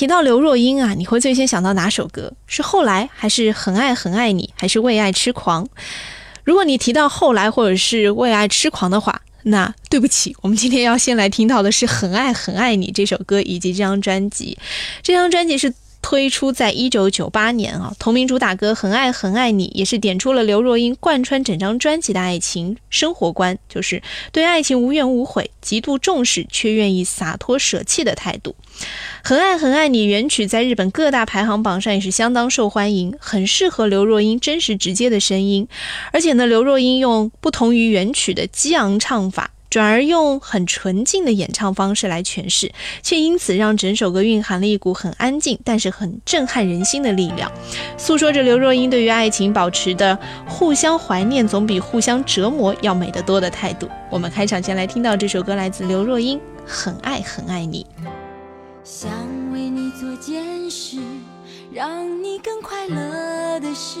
[0.00, 2.32] 提到刘若英啊，你会最先想到哪首歌？
[2.46, 5.68] 是后来，还是很爱很爱你，还是为爱痴狂？
[6.42, 14.56] 如果你提到后来或者是为爱痴狂的话，那对不起，我们今天要先来听到的是很爱很爱你这首歌以及这张专辑。
[15.02, 15.70] 这张专辑是。
[16.02, 28.54] 推出在一九九八年啊，同名主打歌《很爱很爱你》也是点出了刘若英贯穿整张专辑的爱情生活观，就是对爱情无怨无悔、极度重视却愿意洒脱舍弃的态度。
[29.22, 35.68] 《很爱很爱你》原曲在日本各大排行榜上也是相当受欢迎，很适合刘若英真实直接的声音，
[36.12, 39.50] 而且呢，刘若英用不同于原曲的激昂唱法。
[39.70, 47.50] 转而用很纯净的演唱方式来诠释，却因此让整首歌蕴含了一股很安静，但是很震撼人心的力量，
[47.96, 53.88] 诉说着刘若英对于爱情保持的互相怀念总比互相折磨要美得多的态度。
[54.10, 57.86] 我们开场先来听到这首歌，来自刘若英，《很爱很爱你》。
[58.82, 59.08] 想
[59.52, 60.98] 为你做件事，
[61.72, 64.00] 让你更快乐的事。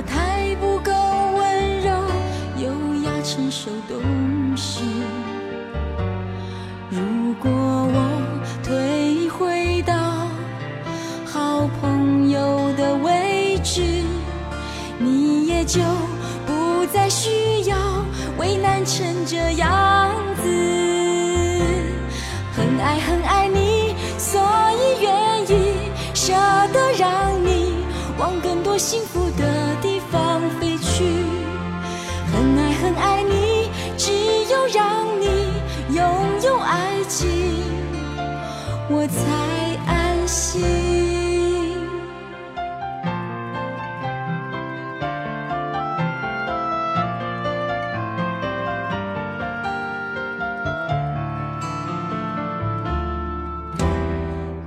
[0.00, 0.90] 我太不够
[1.36, 1.92] 温柔、
[2.56, 2.70] 优
[3.04, 4.00] 雅、成熟、懂
[4.56, 4.80] 事。
[6.88, 9.92] 如果我退回到
[11.26, 13.82] 好朋友的位置，
[14.98, 15.82] 你也就
[16.46, 17.76] 不再需要
[18.38, 20.10] 为难成这样
[20.42, 20.42] 子。
[22.56, 24.40] 很爱很爱你，所
[24.72, 25.74] 以愿意
[26.14, 26.32] 舍
[26.72, 27.74] 得让你
[28.18, 29.29] 往更多幸福
[39.02, 39.16] 我才
[39.86, 40.60] 安心。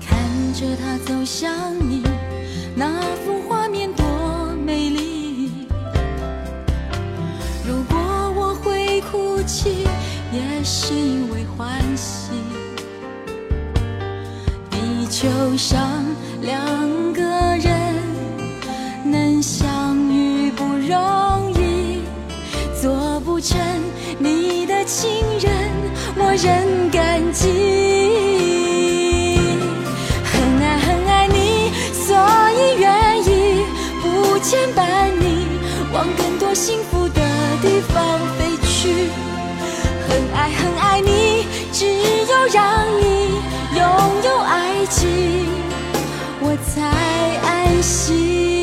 [0.02, 0.18] 看
[0.56, 1.54] 着他走向
[1.88, 2.02] 你，
[2.76, 4.04] 那幅画面多
[4.66, 5.68] 美丽。
[7.68, 7.96] 如果
[8.36, 9.86] 我会哭泣。
[10.34, 11.93] 也是因为欢
[15.23, 15.79] 受伤
[16.41, 16.53] 两
[17.13, 17.95] 个人
[19.06, 22.01] 能相遇不容易，
[22.81, 23.57] 做不成
[24.19, 25.53] 你的情人，
[26.17, 27.47] 我仍感激。
[30.25, 32.13] 很爱很爱你，所
[32.57, 33.63] 以愿意
[34.01, 35.47] 不牵绊你，
[35.94, 37.22] 往更多幸福的
[37.61, 39.07] 地方飞去。
[40.05, 43.40] 很爱很爱你，只有让你
[43.78, 43.81] 拥
[44.22, 44.22] 有
[44.88, 45.46] 起，
[46.42, 46.82] 我才
[47.46, 48.62] 安心。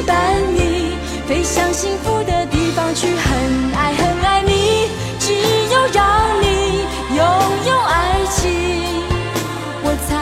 [0.00, 0.16] 不牵绊
[0.54, 0.96] 你，
[1.28, 3.08] 飞向幸福的地方去。
[3.08, 4.88] 很爱很爱你，
[5.18, 7.24] 只有让你拥
[7.66, 9.04] 有爱情，
[9.82, 10.16] 我才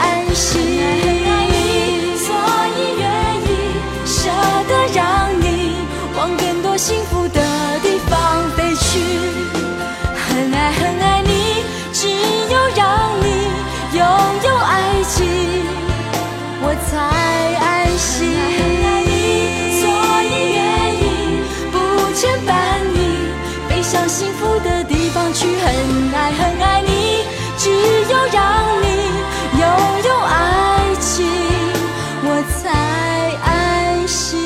[0.00, 0.60] 安心。
[2.18, 2.26] 所
[2.76, 3.04] 以愿
[3.46, 3.48] 意
[4.04, 4.28] 舍
[4.68, 5.76] 得让你
[6.16, 7.40] 往更多幸福的
[7.80, 9.00] 地方飞去。
[10.14, 13.26] 很爱很爱你，只有让你
[13.96, 14.04] 拥
[14.44, 15.64] 有爱情，
[16.62, 17.31] 我才
[25.72, 27.24] 很爱很爱你，
[27.56, 28.86] 只有让你
[29.58, 29.64] 拥
[30.04, 31.26] 有爱情，
[32.22, 32.26] 我
[32.60, 32.68] 才
[33.42, 34.40] 安心。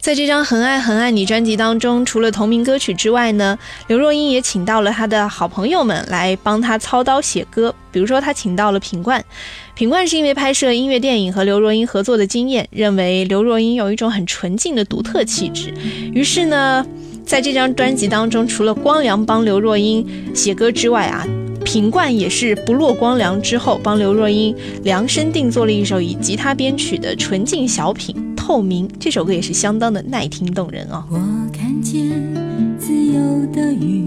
[0.00, 3.58] 在这张《很爱很爱你》专辑当中，除了同名歌曲之外呢，
[3.88, 7.74] 刘若英也请到了她的好朋友们来帮她操刀写歌。
[7.92, 9.22] 比如说，她请到了品冠，
[9.78, 15.72] 品冠是因为拍摄音乐电影和刘若英合作的经验，认为刘若英有一种很纯净的独特气质，
[16.12, 16.84] 于是呢，
[17.24, 20.04] 在这张专辑当中，除了光良帮刘若英
[20.34, 21.24] 写歌之外啊，
[21.64, 24.52] 品冠也是不落光良之后，帮刘若英
[24.82, 28.88] 量身定做了一首以吉他编曲的纯净小品《透明》。
[28.98, 31.04] 这首歌也是相当的耐听动人哦。
[31.08, 31.16] 我
[31.56, 32.02] 看见
[32.80, 33.22] 自由
[33.54, 34.04] 的鱼，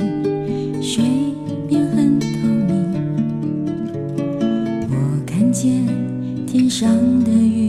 [6.71, 6.89] 上
[7.25, 7.60] 的雨，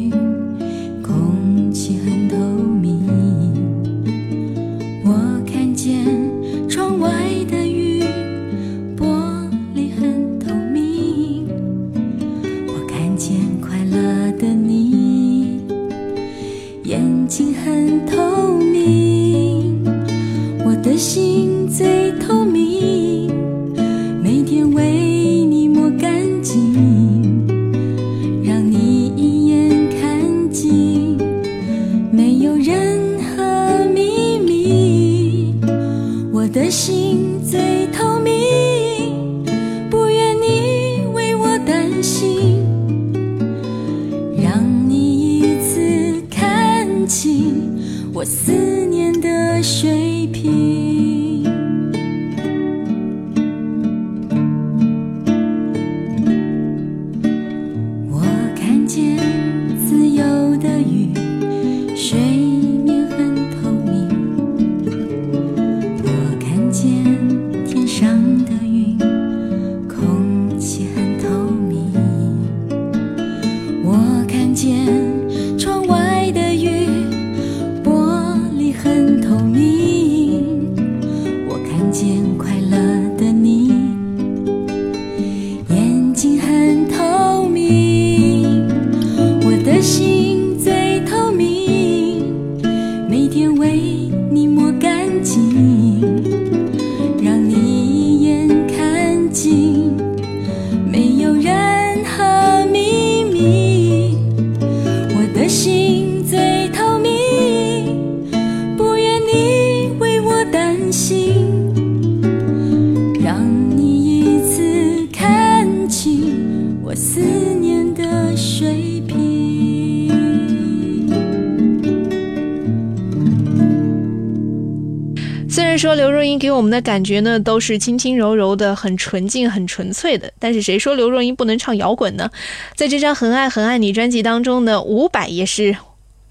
[126.52, 132.30] 我们的感觉呢都是轻轻柔柔的、很纯净、很纯粹的，但是谁说刘若英不能唱摇滚呢？
[132.74, 135.76] 在这张《很爱很爱你》专辑当中呢，伍佰也是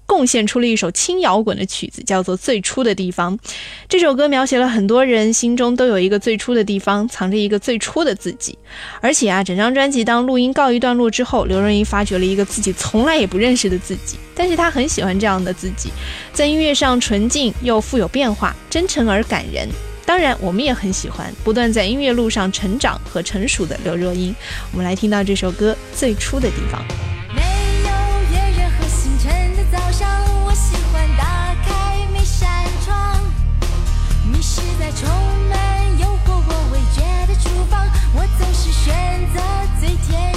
[0.04, 3.38] 贡献出了一首轻摇滚的曲子，叫做《最初的地方》。
[3.88, 8.58] 这首歌描写了很多人心中都有一个最初的地方，藏着一个最初的自己。
[9.00, 15.90] 而且啊，整张专辑当录音告一段落之后，刘若英发掘了一个自己从来也不认识的自己，但是她很喜欢这样的自己，
[16.34, 19.66] 在音乐上纯净又富有变化，真诚而感人。
[20.12, 24.36] 当然，我们也很喜欢不断在音乐路上成长和成熟的刘若英。
[24.70, 26.82] 我们来听到这首歌《最初的地方》。
[27.34, 27.88] 没有
[28.30, 30.06] 月圆和星辰的早上，
[30.44, 32.46] 我喜欢打开每扇
[32.84, 33.18] 窗，
[34.30, 35.08] 迷失在充
[35.48, 38.92] 满诱惑我味觉的厨房，我总是选
[39.32, 39.40] 择
[39.80, 40.31] 最甜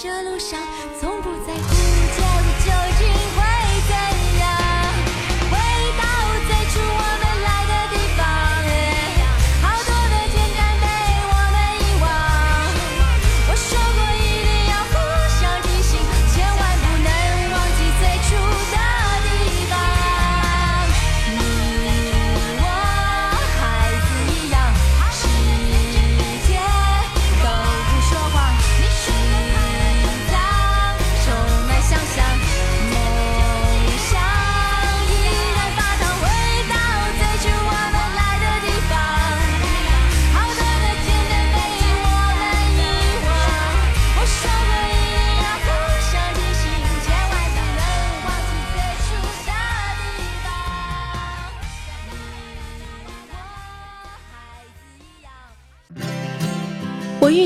[0.00, 0.60] 这路上
[1.00, 1.77] 从不在乎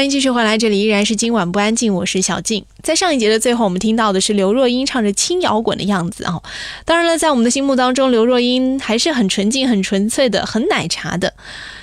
[0.00, 2.64] 欢迎继续回来，这里依然是今晚不安静，我是小静。
[2.82, 6.42] 在上一节的最后，我们听到的是刘若英唱着轻摇滚的样子哦。
[6.86, 11.34] 当然了，在我们的心目当中，刘若英还是很纯净、很纯粹的、很奶茶的。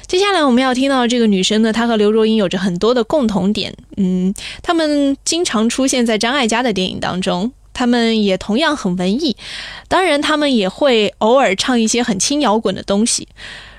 [0.08, 3.72] 接下来我们要听到这个女生呢，她和刘若英有着很多的共同点。
[3.98, 4.34] 嗯，
[4.64, 9.38] 她们经常出现在张艾嘉的电影当中，她们也同样很文艺。
[9.88, 13.28] 当然，她们也会偶尔唱一些很轻摇滚的东西。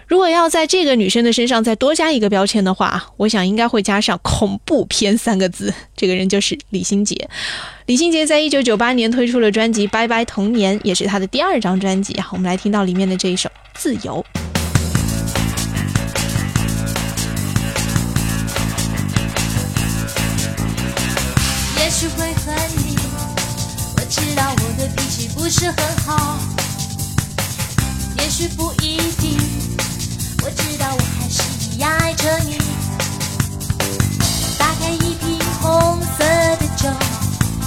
[0.08, 5.72] 如果要在这个女生的身上再多加一个标签的话，我想应该会加上“恐怖片”三个字。
[5.94, 7.28] 这个人就是李心洁。
[7.84, 12.18] 李心洁在一九九八年推出了专辑《拜拜童年》，也是她的第二张专辑。
[12.20, 14.24] 好，我们来听到里面的这一首《自由》。
[21.76, 22.96] 也许会恨你，
[23.94, 26.38] 我知道我的脾气不是很好。
[28.16, 29.27] 也许不一定，
[31.82, 32.58] 爱着你。
[34.58, 36.25] 打开一瓶红色
[36.56, 36.88] 的酒，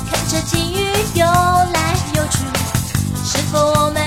[0.09, 0.77] 看着金鱼
[1.13, 2.37] 游来游去，
[3.23, 4.03] 是否我们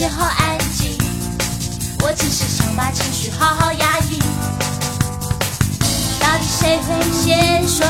[0.00, 0.96] 一切好安静，
[2.00, 4.18] 我只是想把情绪好好压抑。
[6.18, 7.86] 到底谁会先说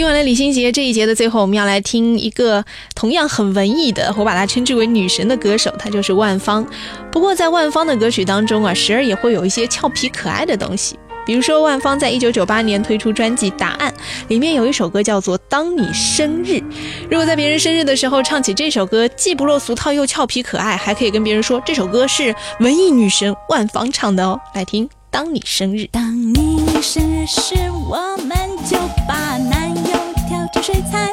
[0.00, 6.66] 听完了李心洁这一节的最后，我们要来听一个同样很文艺的，我把她称之为女神的歌手，她就是万芳。
[7.12, 10.98] 不过在万芳的歌曲当中啊，时而也会有一些俏皮可爱的东西。
[11.26, 13.92] 比如说，万芳在一九九八年推出专辑《答案》，
[14.28, 16.52] 里面有一首歌叫做《当你生日》。
[17.10, 24.40] 如果在别人生日的时候唱起这首歌，既不落俗套又俏皮可爱，还可以跟别人说这首歌是文艺女神万芳唱的哦。
[24.54, 25.82] 来听《当你生日》。
[25.92, 27.54] 当你生日时，
[27.86, 28.34] 我们
[28.66, 29.36] 就把
[30.52, 31.12] 这水彩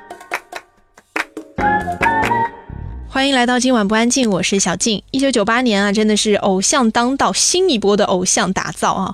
[3.13, 5.03] 欢迎来到今晚不安静，我是小静。
[5.11, 9.13] 一九九八年啊，真的是偶像当道，新一波的偶像打造啊。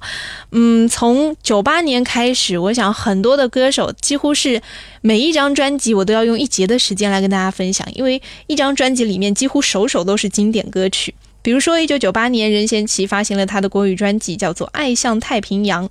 [0.51, 4.61] 嗯，从九八年开始，我想很多的歌手几乎是
[5.01, 11.15] 每一张专辑我都要用一节的时间来跟大家分享，因为一张专辑里面几乎首首都是经典歌曲。
[11.41, 15.89] 比如说，一九九八年，任贤齐发行了他的国语专辑，叫做《爱向太平洋》。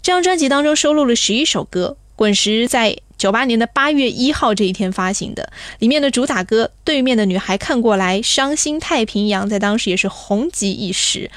[0.00, 2.98] 这张专辑当中收录了十一首歌，滚石在。
[3.18, 11.28] 九八年的八月一号这一天发行的，里面的主打歌《对面的女孩看过来》，伤心太平洋在当时也是红极一时。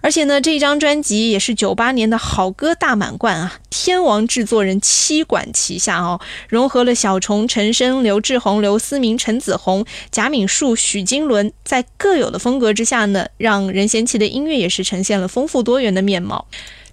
[0.00, 3.60] 而且呢，这张专辑也是九八年的好歌大满贯啊！
[3.70, 16.46] 天王制作人七管齐下哦，融合了小虫、陈升、刘志宏、刘思明、陈子红、贾敏树、许金伦，在各有的风格之下呢，让任贤齐的音乐也是呈现了丰富多元的面貌。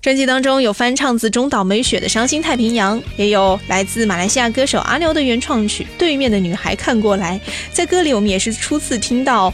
[0.06, 7.41] 专辑当中有翻唱自中岛美雪的《伤心太平洋》，也有来自马来西亚歌手阿牛的原创曲《对面的女孩看过来》。
[7.74, 9.52] 在歌里，我们也是初次听到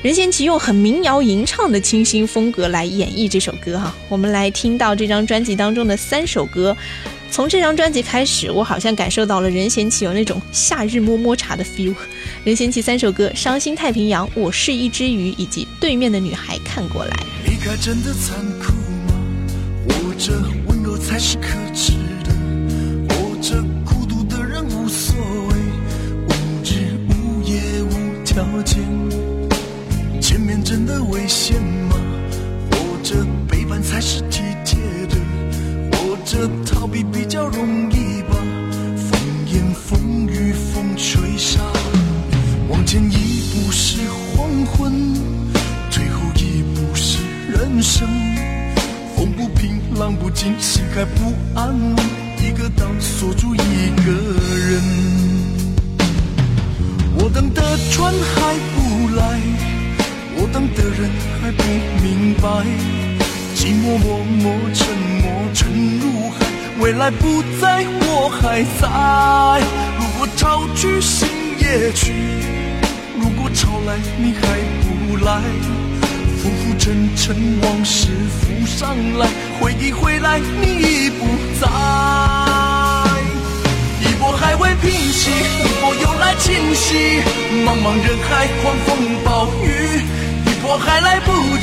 [0.00, 3.94] 任贤齐用很民谣吟唱的清新风格来演绎这首歌哈。
[4.08, 6.74] 我们来听到这张专辑当中的三首歌，
[7.30, 11.94] 从这张专辑开始，我好像感受到了任贤齐有那种夏日摸摸茶的 feel。
[12.42, 17.10] 任贤齐三首歌《伤心太平洋》、《我是一只鱼》以及《对面的女孩看过来》。
[17.50, 18.89] 离开真的残酷。
[19.86, 20.32] 我这
[20.66, 22.19] 温柔才是可耻。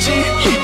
[0.08, 0.57] 来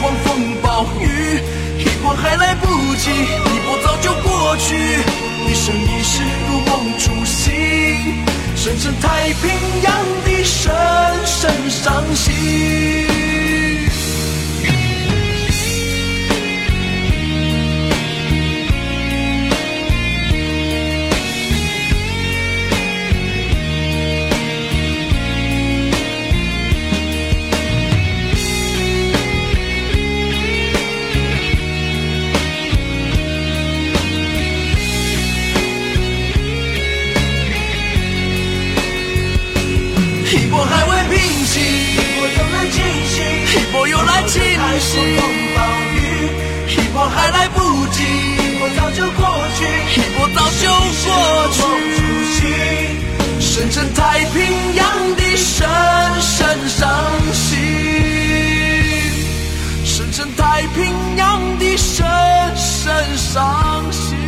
[0.00, 1.40] 狂风暴雨，
[1.78, 2.66] 一波还来不
[2.96, 4.76] 及，一波早就过去。
[5.48, 7.52] 一生一世如梦初醒，
[8.56, 9.50] 深深太平
[9.82, 9.92] 洋
[10.24, 10.72] 的深
[11.24, 13.09] 深伤心。
[44.80, 45.58] 是狂风暴
[45.94, 45.96] 雨，
[46.68, 47.58] 一波还来不
[47.92, 49.22] 及，一波早就过
[49.56, 49.60] 去，
[49.94, 50.64] 一波早就
[51.04, 51.08] 过
[51.52, 51.58] 去。
[53.38, 54.40] 深深太平
[54.74, 54.82] 洋
[55.16, 55.68] 的深
[56.20, 56.80] 深伤
[57.32, 57.58] 心，
[59.84, 60.78] 深深太平
[61.16, 62.06] 洋的深
[62.56, 64.19] 深伤心。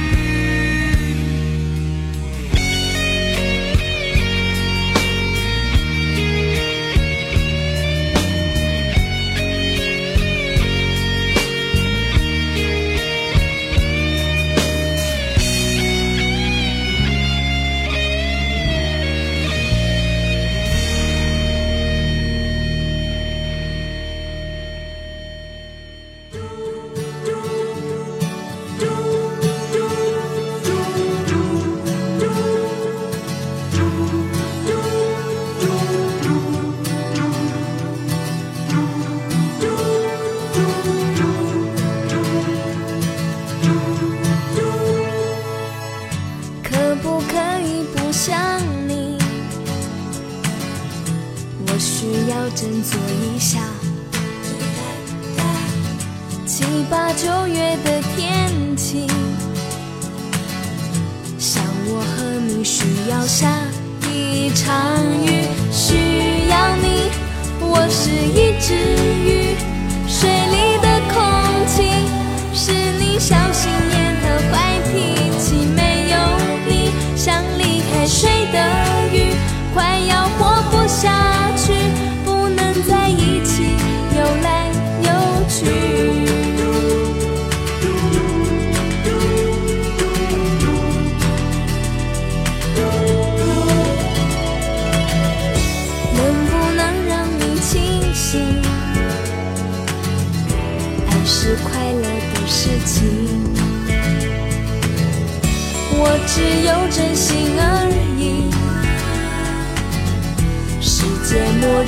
[111.85, 111.87] 我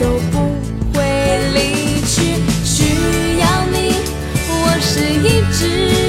[0.00, 0.34] 都不
[0.92, 0.98] 会
[1.54, 3.94] 离去需要你
[4.48, 5.68] 我是一只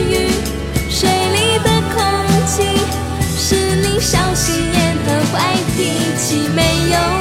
[0.10, 0.12] 鱼
[0.90, 2.02] 水里的空
[2.48, 2.82] 气
[3.38, 7.21] 是你小心眼和坏脾气没有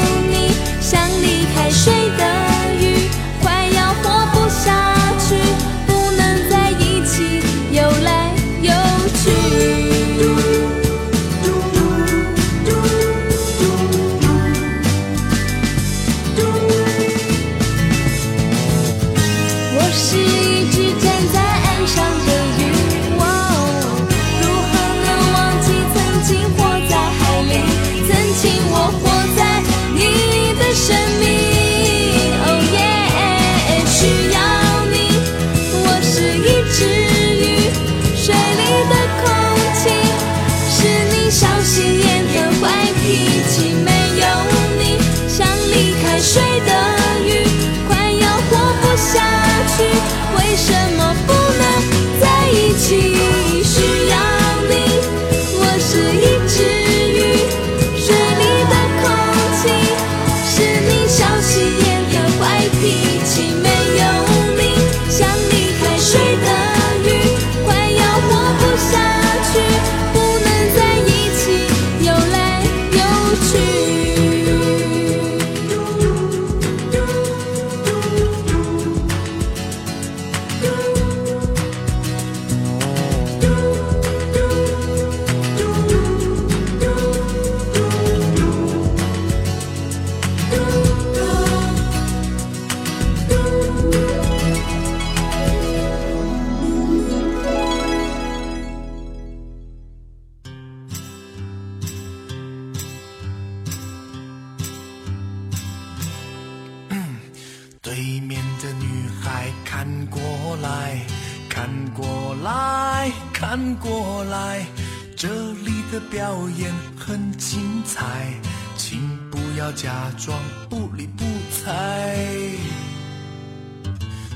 [120.68, 122.16] 不理不睬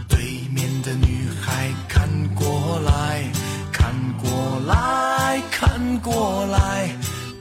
[0.09, 0.19] 对
[0.55, 3.25] 面的女孩看过来
[3.73, 6.89] 看过来看过来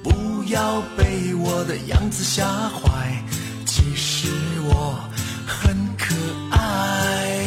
[0.03, 3.23] 不要被我的样子吓坏
[3.65, 4.27] 其实
[4.63, 4.99] 我
[5.45, 6.15] 很可
[6.51, 7.45] 爱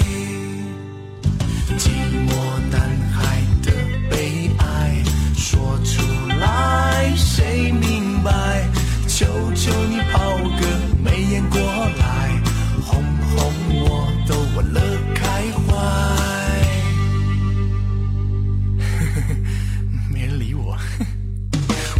[1.77, 1.89] 寂
[2.27, 2.31] 寞
[2.71, 2.81] 男
[3.13, 3.73] 孩的
[4.11, 5.03] 悲哀
[5.37, 8.67] 说出来谁明白？
[9.17, 9.99] 求求你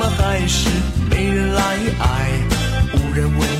[0.00, 0.70] 么还是
[1.10, 1.62] 没人来
[1.98, 2.30] 爱？
[2.94, 3.59] 无人问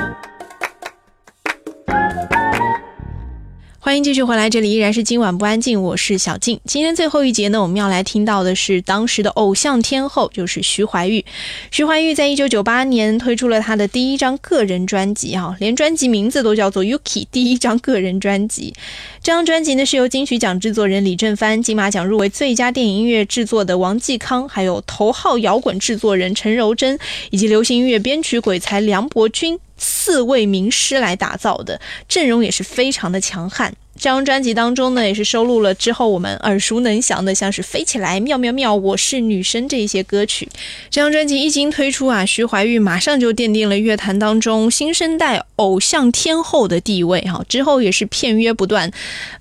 [3.91, 6.57] 欢迎继续回来，这里依然是今晚不安静，我是小静。
[6.63, 11.25] 今天最后一节呢，我们要来听到的是当时的偶像天后，就是徐怀钰。
[11.71, 18.73] 徐怀钰在一九九八年推出了她的第一张个人专辑，哈，连专辑名字都叫做 Yuki，第一张个人专辑。
[19.21, 26.97] 这张专辑呢是由金曲奖制作人李正帆、金马奖入围最佳电影音乐制作的王继康，还有头号摇滚制作人陈柔贞，
[27.29, 29.59] 以及流行音乐编曲鬼才梁伯君。
[29.81, 33.73] 四位名师来打造的阵容也是非常的强悍。
[33.95, 40.47] 这张专辑当中呢，也是收录了之后我们耳熟能详的，像是《飞起来》《妙妙妙》《我是女生》这一些歌曲。
[40.89, 47.43] 这张专辑一经推出啊，徐怀钰马上就奠定了乐坛当中新生代偶像天后的地位哈。
[47.47, 48.91] 之后也是片约不断，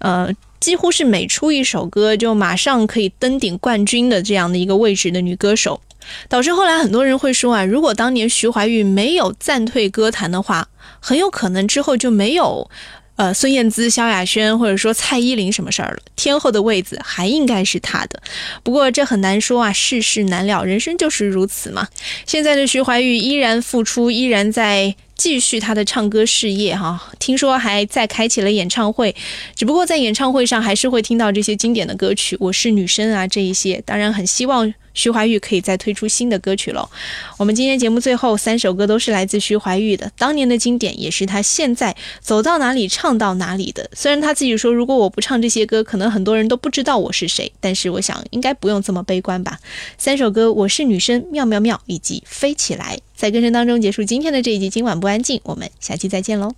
[0.00, 5.80] 呃，几乎是每出一首歌就马上可以登顶冠军的这样的一个位置的女歌手。
[6.28, 10.68] 导致后来很多人会说啊，如果当年徐怀钰没有暂退歌坛的话，
[11.00, 12.70] 很有可能之后就没有，
[13.16, 18.22] 呃，孙燕姿、萧亚轩或者说蔡依林什么事儿了，天后的位子还应该是她的。
[18.62, 21.88] 不过这很难说啊，世事难料，人生就是如此嘛。
[22.26, 24.94] 现在的徐怀钰依然复出，依然在。
[25.20, 29.14] 继续他的唱歌事业哈，听说还在开启了演唱会，
[29.54, 33.82] 只不过在演唱会上还是会听到这些经典的歌曲，《我是女生》啊这一些。
[33.84, 36.88] 当然很希望徐怀钰可以再推出新的歌曲喽。
[37.36, 43.90] 我们今天节目最后三首歌都是来自徐怀钰的，当年的经典，也是他现在走到哪里唱到哪里的。
[43.92, 49.58] 虽然他自己说，如果我不唱这些歌，可能很多人都不知道我是谁，但是我想应该不用这么悲观吧。
[49.98, 52.98] 三首歌，《我是女生》、妙妙妙以及飞起来。
[53.20, 56.54] 在歌声当中结束今天的这一集，今晚不安静，我们下期再见喽。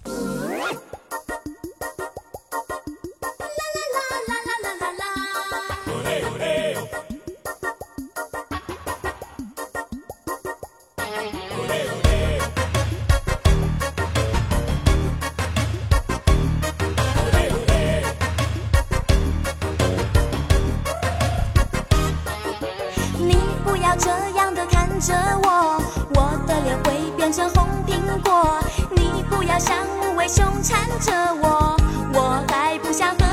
[29.42, 31.12] 不要像无尾熊缠着
[31.42, 31.76] 我，
[32.14, 33.31] 我还不想和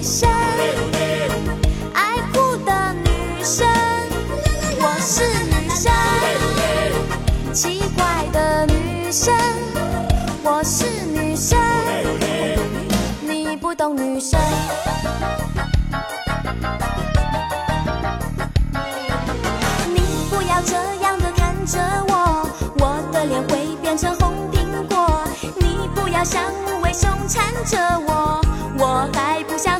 [0.00, 0.30] 女生，
[1.92, 3.68] 爱哭的女生。
[4.80, 5.92] 我是女生，
[7.52, 9.30] 奇怪的女生。
[10.42, 11.58] 我是女生，
[13.20, 14.40] 你不懂女生。
[19.84, 21.78] 你不要这样的看着
[22.08, 22.48] 我，
[22.78, 25.28] 我的脸会变成红苹果。
[25.56, 27.76] 你不要像无尾熊缠着
[28.06, 28.40] 我，
[28.78, 29.78] 我还不想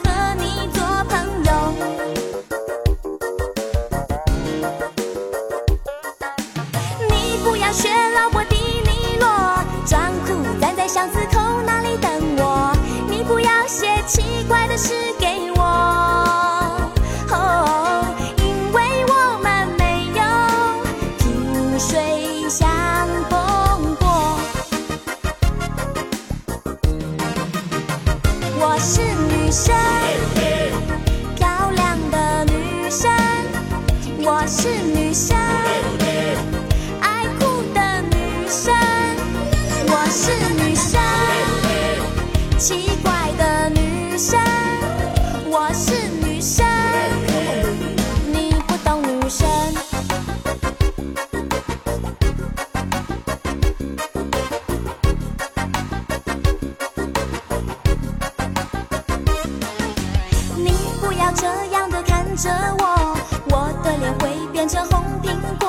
[61.21, 63.17] 要这样的看着我
[63.51, 65.69] 我的脸会变成红苹果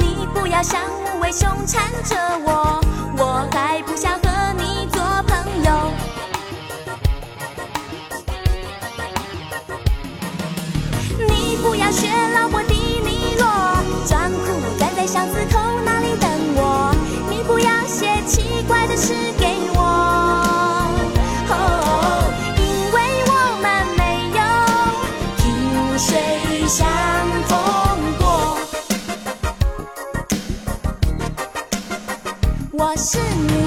[0.00, 2.80] 你不要像无尾熊缠着我
[3.18, 5.92] 我还不想和你做朋友。
[11.28, 12.74] 你不要学老婆迪
[13.04, 13.46] 尼洛
[14.06, 16.94] 装酷站在巷子口那里等我？
[17.28, 19.12] 你不要写奇怪的诗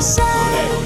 [0.01, 0.80] sunshine.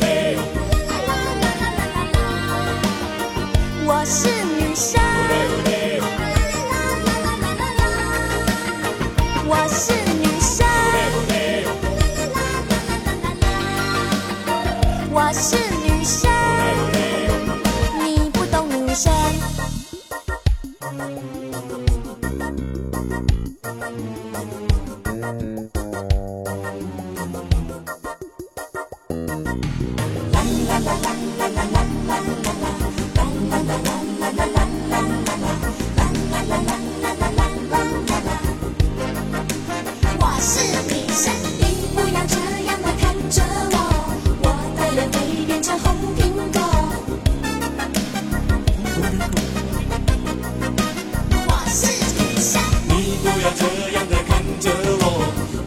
[53.46, 54.72] 要这样的看着
[55.02, 55.06] 我，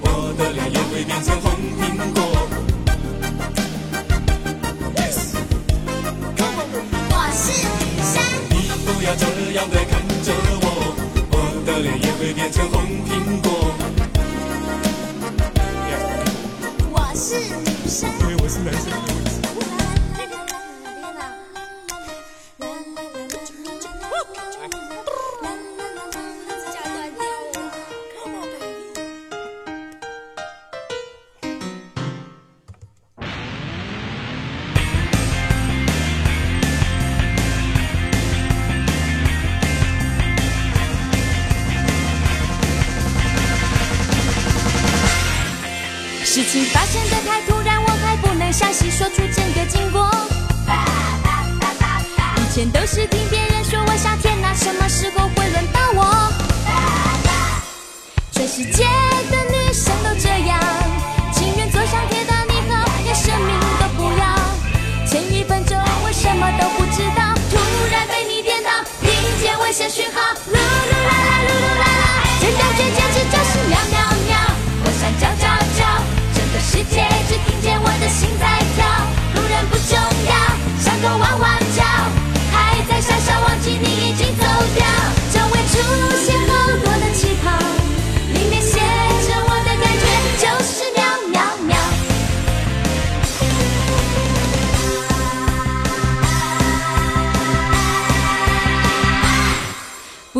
[0.02, 2.18] 我的脸也会变成红苹果。
[4.96, 5.16] Yes，
[6.36, 6.60] 看我，
[7.08, 7.40] 我是
[7.78, 8.14] 女生。
[8.50, 8.52] 你
[8.84, 9.22] 不要这
[9.52, 9.92] 样的看
[10.24, 10.66] 着我，
[11.30, 12.77] 我的脸也会变成红。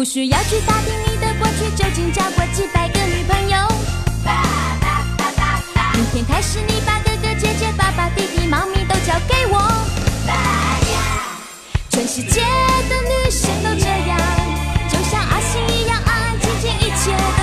[0.09, 3.59] 需要去打听你的过去，究竟交过几百个女朋友。
[5.93, 9.61] 明天开始，你把哥哥、姐姐、爸爸、弟弟、猫咪都交给我。
[11.91, 14.19] 全世界的女生都这样，
[14.89, 17.38] 就像阿信一样安安静静一切。